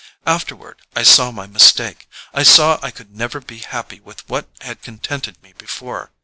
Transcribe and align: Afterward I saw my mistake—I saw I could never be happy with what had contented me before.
Afterward 0.25 0.81
I 0.95 1.03
saw 1.03 1.29
my 1.29 1.45
mistake—I 1.45 2.41
saw 2.41 2.79
I 2.81 2.89
could 2.89 3.15
never 3.15 3.39
be 3.39 3.59
happy 3.59 3.99
with 3.99 4.27
what 4.27 4.47
had 4.61 4.81
contented 4.81 5.37
me 5.43 5.53
before. 5.59 6.09